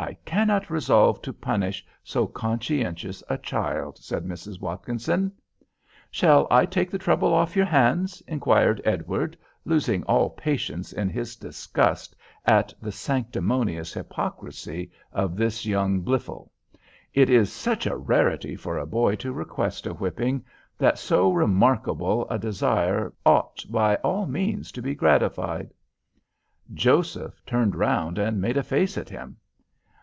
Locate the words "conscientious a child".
2.28-3.98